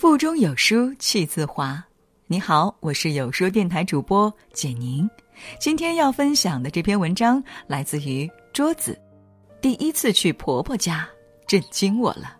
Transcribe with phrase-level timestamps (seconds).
[0.00, 1.84] 腹中有书气自华。
[2.26, 5.06] 你好，我是有书电台主播简宁。
[5.58, 8.98] 今天要分享的这篇文章来自于桌子。
[9.60, 11.06] 第一次去婆婆家，
[11.46, 12.34] 震惊我了。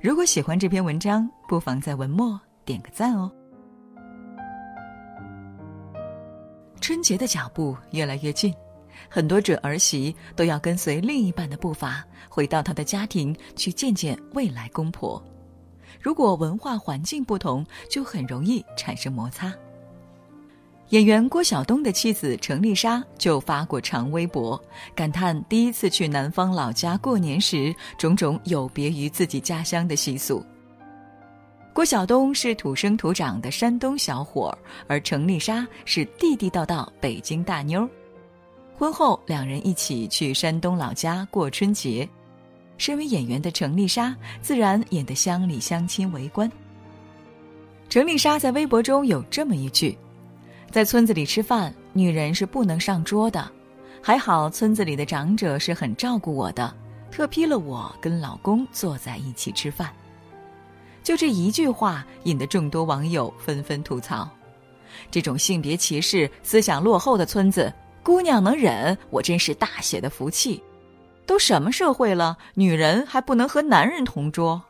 [0.00, 3.30] 如果喜欢这篇文章，不妨在文末点个赞哦。
[6.84, 8.52] 春节的脚步越来越近，
[9.08, 15.24] 很多准儿媳都要跟随另一半的步伐，回到他的家庭去见见未来公婆。
[15.98, 19.50] 如果文化环境不同，就很容易产生摩擦。
[20.90, 24.62] 演员郭晓东的妻子程丽莎就发过长微博，
[24.94, 30.44] 感叹第一次去南方老家过年时，种种有别于自己家乡的习俗。
[31.74, 34.56] 郭晓东是土生土长的山东小伙
[34.86, 37.86] 而程丽莎是地地道道北京大妞。
[38.78, 42.08] 婚后，两人一起去山东老家过春节。
[42.78, 46.50] 身为演员的程丽莎，自然演得乡里乡亲围观。
[47.88, 49.98] 程丽莎在微博中有这么一句
[50.70, 53.50] ：“在村子里吃饭，女人是不能上桌的。
[54.00, 56.72] 还好村子里的长者是很照顾我的，
[57.10, 59.92] 特批了我跟老公坐在一起吃饭。”
[61.04, 64.28] 就这一句话，引得众多网友纷纷吐槽
[65.12, 67.70] ：“这种性别歧视、思想落后的村子，
[68.02, 70.60] 姑娘能忍，我真是大写的福气。”
[71.26, 74.60] 都什么社会了，女人还不能和男人同桌？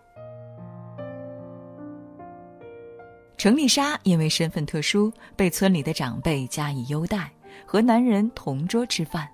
[3.36, 7.30] 程丽莎因为身份特殊，被村里的长辈加以优待，
[7.64, 9.28] 和男人同桌吃饭。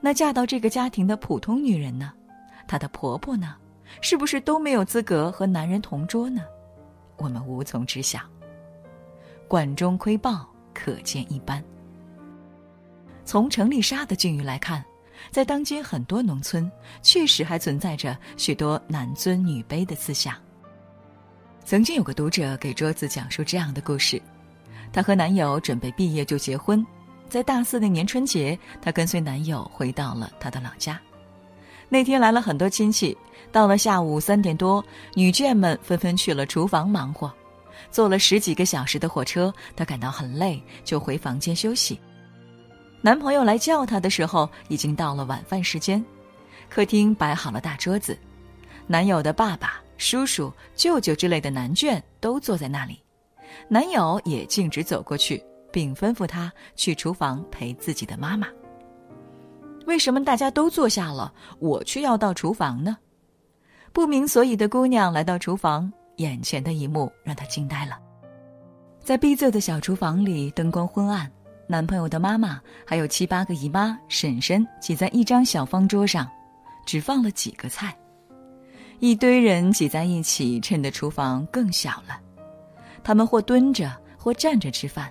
[0.00, 2.12] 那嫁到这个家庭的普通女人呢？
[2.66, 3.54] 她的婆婆呢？
[4.00, 6.42] 是不是都没有资格和男人同桌呢？
[7.16, 8.20] 我们无从知晓。
[9.48, 11.62] 管中窥豹，可见一斑。
[13.24, 14.84] 从程丽莎的境遇来看。
[15.30, 16.70] 在当今很多农村，
[17.02, 20.34] 确实还存在着许多男尊女卑的思想。
[21.64, 24.20] 曾经有个读者给桌子讲述这样的故事：，
[24.92, 26.86] 她和男友准备毕业就结婚，
[27.30, 31.00] 在大四那年春节，她跟随男友回到了她的老家。
[31.88, 33.16] 那天来了很多亲戚，
[33.52, 37.32] 到了下午三点多，女眷们纷纷去了厨房忙活。
[37.90, 41.98] 坐了十几个小时的火车，她感到很累，就回房间休息。
[43.00, 46.04] 男朋友来叫她的时候，已经到了晚饭时间。
[46.68, 48.18] 客厅摆好了大桌子，
[48.88, 53.00] 男友的爸爸、叔叔、舅舅之类的男眷都坐在那里。
[53.68, 58.48] 男友也径直走过去，并吩咐她去厨房陪自己的妈妈。
[59.86, 62.96] 为什么大家都坐下了，我却要到厨房呢？
[63.92, 67.98] 不明所以的姑娘来到厨房，眼前的一幕让她惊呆了。
[69.02, 71.30] 在逼仄的小厨房里，灯光昏暗。
[71.68, 76.28] 男朋友的妈妈还有七八个姨妈、婶婶挤在一张小方桌上，
[76.84, 77.96] 只放了几个菜。
[78.98, 82.20] 一堆人挤在一起，衬得厨房更小了。
[83.02, 85.10] 他们或蹲着，或站着吃饭。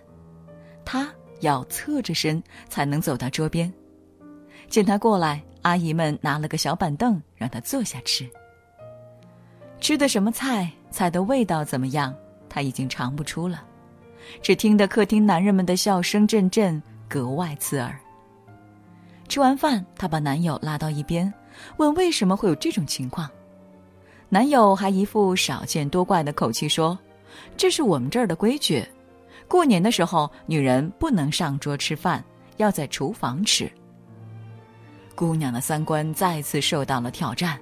[0.84, 1.10] 他
[1.42, 3.72] 要侧着身才能走到桌边。
[4.70, 8.30] 见他过来，阿姨们拿了个小板凳让他坐下吃。
[9.80, 12.16] 吃的什么菜，菜的味道怎么样，
[12.50, 13.64] 他已经尝不出了。
[14.42, 17.96] 只听得客厅男人们的笑声阵阵，格外刺耳。
[19.28, 21.32] 吃完饭，她把男友拉到一边，
[21.78, 23.30] 问为什么会有这种情况。
[24.30, 26.98] 男友还一副少见多怪的口气说
[27.56, 28.84] ：“这是我们这儿的规矩，
[29.48, 32.24] 过年的时候女人不能上桌吃饭，
[32.58, 33.72] 要在厨房吃。”
[35.16, 37.58] 姑娘的三观再次受到了挑战，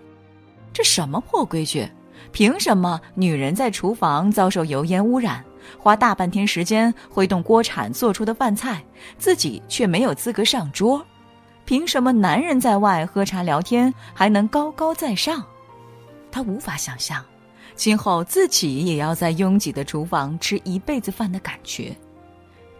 [0.73, 1.87] 这什么破规矩？
[2.31, 5.43] 凭什么女人在厨房遭受油烟污染？
[5.77, 8.83] 花大半天时间挥动锅铲做出的饭菜，
[9.17, 11.05] 自己却没有资格上桌，
[11.63, 15.45] 凭什么男人在外喝茶聊天还能高高在上？
[16.31, 17.23] 他无法想象，
[17.75, 21.95] 今后自己也要在拥挤的厨房吃一辈子饭的感觉，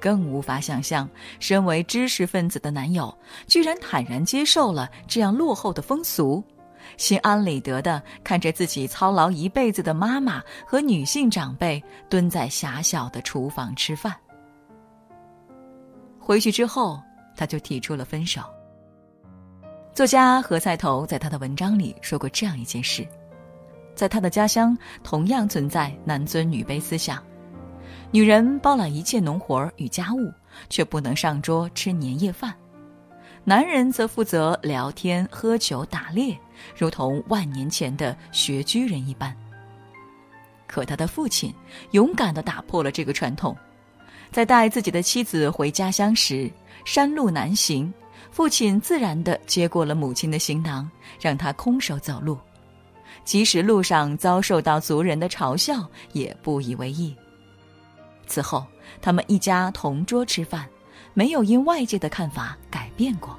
[0.04, 1.10] 更无法想象，
[1.40, 3.18] 身为知识分子的男友
[3.48, 6.44] 居然坦然接受了这样落后的风俗。
[6.98, 14.14] 心安理得的看着自己操劳一辈子的妈妈和女性长辈蹲在狭小的厨房吃饭。
[16.20, 17.02] 回去之后，
[17.38, 18.42] 他就提出了分手。
[19.94, 23.08] 作家何菜头在他的文章里说过这样一件事：
[23.96, 27.24] 在他的家乡，同样存在男尊女卑思想，
[28.14, 30.32] 女人包揽一切农活与家务，
[30.70, 32.54] 却不能上桌吃年夜饭。
[33.44, 36.38] 男人则负责聊天、喝酒、打猎，
[36.78, 39.36] 如同万年前的穴居人一般。
[40.68, 41.52] 可他的父亲
[41.90, 43.58] 勇敢地打破了这个传统，
[44.32, 46.52] 在带自己的妻子回家乡时，
[46.86, 47.92] 山路难行，
[48.30, 50.88] 父亲自然地接过了母亲的行囊，
[51.20, 52.38] 让她空手走路。
[53.26, 57.16] 即使路上遭受到族人的嘲笑，也不以为意。
[58.28, 58.66] 此后，
[59.02, 60.68] 他们一家同桌吃饭，
[61.14, 63.38] 没有因外界的看法改变过。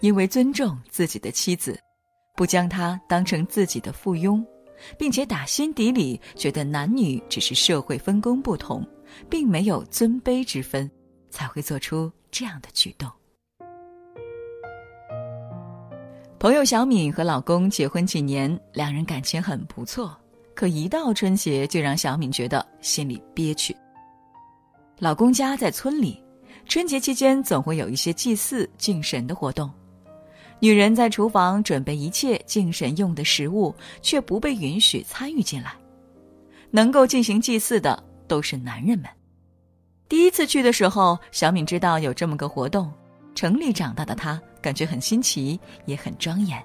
[0.00, 1.80] 因为尊重自己的妻子，
[2.34, 4.44] 不将她当成自己的附庸，
[4.98, 8.86] 并且打心底里觉得男女只是社会分工不同，
[9.30, 10.90] 并没有尊卑之分，
[11.30, 13.10] 才会做出这样的举动。
[16.38, 20.14] 朋友小敏和老公结婚几年，两人感情很不错。
[20.54, 23.76] 可一到春节，就让小敏觉得心里憋屈。
[24.98, 26.22] 老公家在村里，
[26.68, 29.70] 春节期间总会有一些祭祀敬神的活动，
[30.60, 35.74] 女人在厨房准备一切敬神用的食物，却不被允许参与进来。
[36.70, 39.08] 能够进行祭祀的都是男人们。
[40.08, 42.92] 第一次去的时候，小敏知道有这么个活动，
[43.34, 46.62] 城里长大的她感觉很新奇，也很庄严。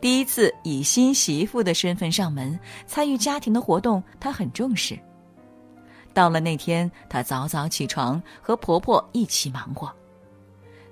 [0.00, 4.98] 第一次以新媳妇的身份上门参与家庭的活动，她很重视。
[6.12, 9.92] 到了那天，她早早起床，和婆婆一起忙活。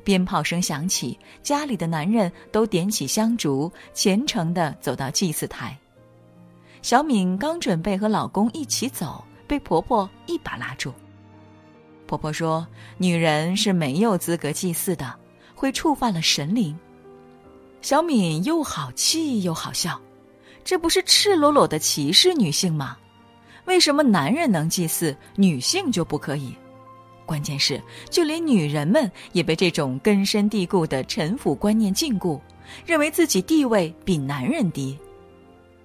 [0.05, 5.79] 鞭炮声响起，家里的男人都点起香烛，虔诚地走到祭祀台。
[6.83, 10.93] 小敏刚准备和老公一起走，被婆婆一把拉住。
[12.09, 12.67] 婆婆说
[12.99, 15.15] ：“女人是没有资格祭祀的，
[15.55, 16.77] 会触犯了神灵。”
[17.83, 20.01] 小敏又好气又好笑，
[20.63, 22.97] 这不是赤裸裸的歧视女性吗？
[23.65, 26.55] 为什么男人能祭祀，女性就不可以？
[27.27, 32.41] 关键是，就连女人们也被这种根深蒂固的臣服观念禁锢，
[32.87, 34.97] 认为自己地位比男人低。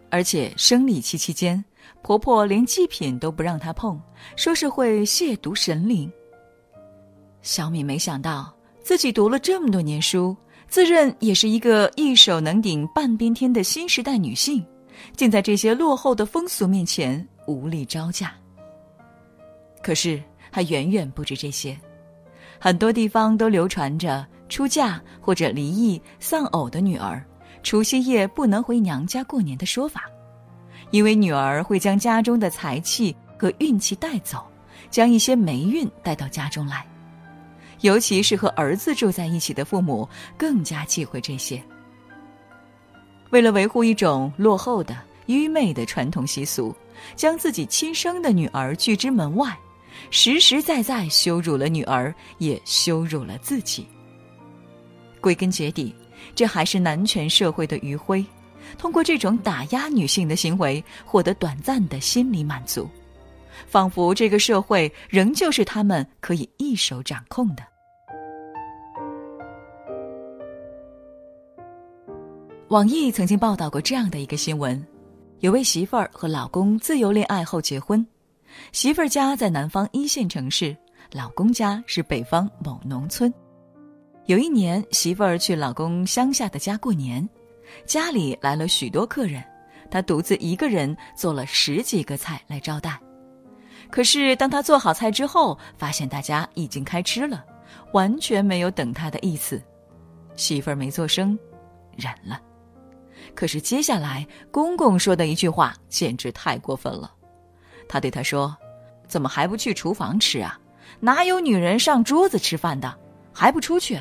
[0.10, 1.64] 而且生理期期间，
[2.04, 4.00] 婆婆连祭品都不让她碰，
[4.36, 6.12] 说是会亵渎神灵。
[7.42, 8.54] 小敏没想到
[8.84, 10.38] 自己读了这么多年书。
[10.68, 14.64] 自认也是一个一手能顶半边天的新时代女性，
[15.16, 18.34] 竟在这些落后的风俗面前无力招架。
[19.82, 20.22] 可是
[20.52, 21.78] 还远远不止这些，
[22.60, 27.24] 很多地方都流传着出嫁或者离异丧偶的女儿，
[27.64, 30.04] 除夕夜不能回娘家过年的说法，
[30.92, 34.46] 因为女儿会将家中的财气和运气带走，
[34.90, 36.86] 将一些霉运带到家中来。
[37.82, 40.08] 尤其是和儿子住在一起的父母，
[40.38, 41.62] 更加忌讳这些。
[43.30, 46.76] 为了维护一种落后的、愚昧的传统习俗，
[47.16, 49.58] 将自己亲生的女儿拒之门外，
[50.10, 53.86] 实实在在羞辱了女儿，也羞辱了自己。
[55.20, 55.94] 归根结底，
[56.34, 58.26] 这还是男权社会的余晖，
[58.78, 62.90] 通过这种打压女性的行为，获得短暂的心理满足。
[63.66, 67.64] 仿佛这个社会仍旧是他们可以一手掌控的。
[72.70, 74.86] 网易曾经报道过这样的一个新闻：
[75.40, 78.06] 有位媳妇儿和老公自由恋爱后结婚，
[78.74, 80.76] 媳妇儿家在南方一线城市，
[81.14, 83.34] 老公家是北方某农村。
[84.26, 87.26] 有一年，媳妇儿去老公乡下的家过年，
[87.86, 89.42] 家里来了许多客人，
[89.90, 93.00] 她独自一个人做了十几个菜来招待。
[93.90, 97.44] 可是，当他做好菜之后，发现大家已经开吃了，
[97.94, 99.62] 完全没有等他的意思。
[100.36, 101.38] 媳妇儿没做声，
[101.96, 102.40] 忍了。
[103.34, 107.12] 可是接下来，公公说的一句话简直太过分了。
[107.88, 108.56] 他对他说
[109.08, 110.60] ：“怎么还不去厨房吃啊？
[111.00, 112.96] 哪有女人上桌子吃饭的？
[113.34, 114.00] 还不出去？”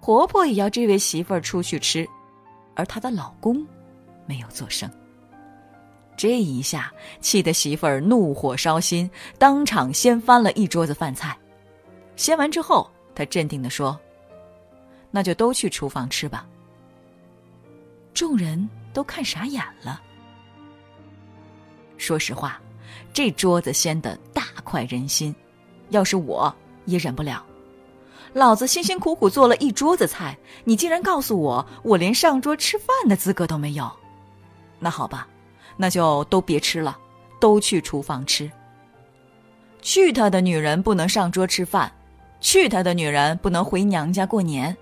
[0.00, 2.06] 婆婆也要这位媳妇儿出去吃，
[2.74, 3.66] 而她的老公
[4.24, 4.88] 没有做声。
[6.16, 11.36] 这一下气得媳妇儿怒火烧心，当场掀翻了一桌子饭菜。
[12.16, 13.98] 掀完之后，她镇定地说
[15.12, 16.46] ：“那就都去厨房吃吧。”
[18.14, 20.00] 众人都看傻眼了。
[21.98, 22.58] 说实话，
[23.12, 25.34] 这桌子掀得大快人心，
[25.90, 26.54] 要是我
[26.86, 27.44] 也忍不了。
[28.32, 33.90] 老子辛辛苦苦做了一桌子菜，你竟然告诉我我连上桌吃饭的资格都没有？
[34.78, 35.28] 那好吧。
[35.76, 36.96] 那就都别吃了，
[37.40, 38.50] 都去厨房吃。
[39.82, 41.92] 去他的女人不能上桌吃饭，
[42.40, 44.76] 去他的女人不能回娘家过年，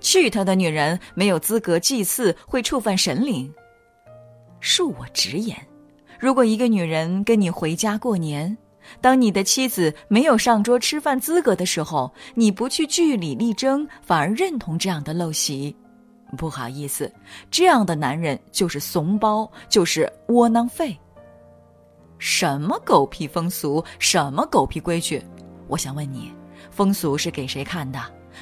[0.00, 3.52] 去他的女人没有资格祭祀，会触犯神灵。
[4.60, 5.56] 恕我直言，
[6.18, 8.56] 如果一个女人跟你回家过年，
[9.00, 15.74] 当你的妻子没有上桌吃饭资格的时候，你不去据理力争，反而认同这样的陋习。
[16.34, 17.12] 不好意思，
[17.50, 20.96] 这样的男人就是怂包，就是窝囊废。
[22.18, 25.22] 什么狗屁风俗，什么狗屁规矩，
[25.66, 26.32] 我想问你，
[26.70, 28.00] 风俗是给谁看的？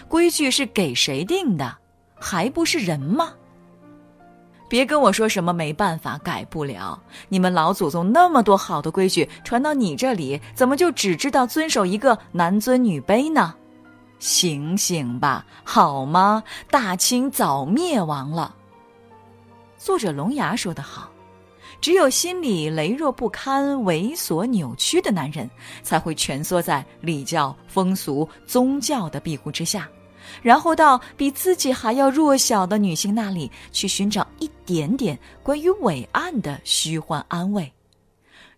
[0.09, 1.77] 规矩是给谁定的？
[2.15, 3.33] 还不是人吗？
[4.69, 13.55] 别跟我说什么没办法改不了，你们老祖宗那么多好的规矩传到你这里，怎么就只知道遵守一个男尊女卑呢？
[14.23, 16.45] 醒醒吧，好吗？
[16.71, 18.55] 大清早灭亡了。
[19.77, 21.11] 作者龙牙说得好，
[21.81, 25.51] 只有心里羸弱不堪、猥琐扭曲的男人，
[25.83, 29.89] 才会蜷缩在礼教、风俗、宗教的庇护之下。
[30.41, 37.71] 然后到比自己还要弱小的女性那里去寻找一点点关于伟岸的虚幻安慰，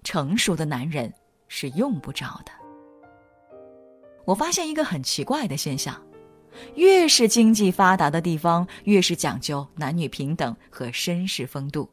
[0.03, 1.11] 成熟的男人
[1.49, 2.53] 是用不着的。
[4.25, 6.01] 我发现一个很奇怪的现象：
[6.75, 11.89] 越是经济发达的地方，越是讲究男女平等和绅士风度；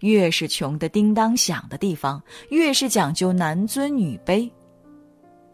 [0.00, 4.50] 越是穷得叮当响的地方，越是讲究男尊女卑。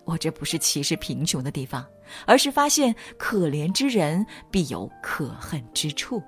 [0.05, 1.85] 我这不是歧视贫穷的地方，
[2.27, 6.23] 而是发现可怜之人必有可恨之处。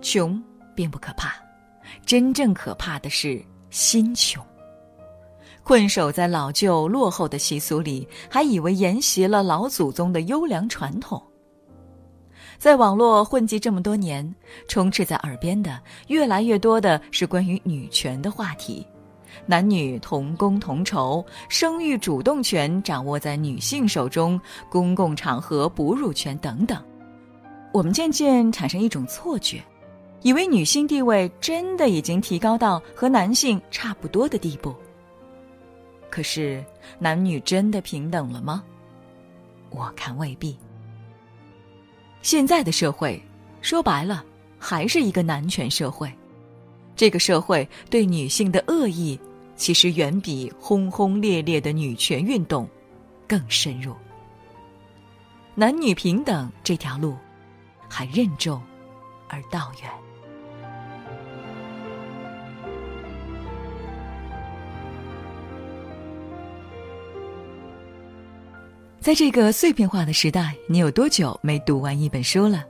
[0.00, 0.42] 穷
[0.74, 1.32] 并不可怕，
[2.04, 4.44] 真正可怕的是心穷。
[5.64, 11.22] 困守在老旧落后的习俗里，还以为沿袭了老祖宗的优良传统。
[12.58, 14.34] 在网络混迹这么多年，
[14.68, 18.86] 充斥在耳边的越来越多的是关于女权的话题。
[19.46, 26.80] 男女同工同酬，生育主动权掌握在女性手中，公共场合哺乳权等等，
[27.72, 29.62] 我们渐渐产生一种错觉，
[30.20, 34.74] 以为女性地位真的已经提高到和男性差不多的地步。
[36.12, 36.62] 可是，
[36.98, 38.62] 男女真的平等了吗？
[39.70, 40.54] 我看未必。
[42.20, 43.18] 现在的社会，
[43.62, 44.22] 说白了，
[44.58, 46.12] 还是一个男权社会。
[46.94, 49.18] 这个社会对女性的恶意，
[49.56, 52.68] 其实远比轰轰烈烈的女权运动
[53.26, 53.96] 更深入。
[55.54, 57.16] 男女平等这条路，
[57.88, 58.60] 还任重
[59.28, 59.90] 而道远。
[69.02, 72.64] 在这个碎片化的时代，你有多久没读完一本书了？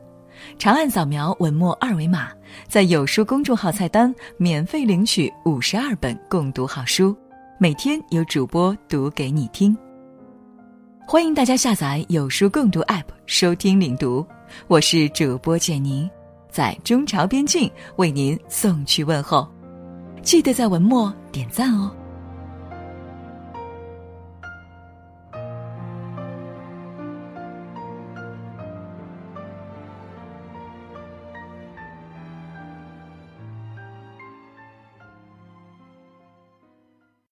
[0.59, 2.31] 长按扫描文末二维码，
[2.67, 7.15] 在有书公众号菜单免费领取五十二本共读好书，
[7.59, 9.77] 每天有主播读给你听。
[11.07, 14.27] 欢迎大家下载有书共读 App 收听领读，
[14.69, 16.09] 我是主播简宁，
[16.51, 19.47] 在中朝边境为您送去问候，
[20.23, 21.95] 记得在文末点赞哦。